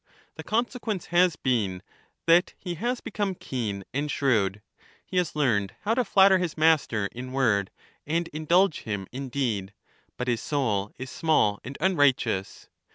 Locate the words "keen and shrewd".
3.35-4.63